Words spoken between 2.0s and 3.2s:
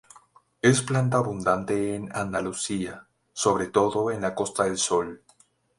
Andalucía,